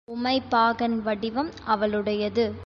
உமைபாகன் 0.07 1.01
வடிவம் 1.01 1.51
அவளுடையது. 1.65 2.53